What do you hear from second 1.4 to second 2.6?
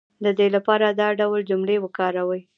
جملې وکاروئ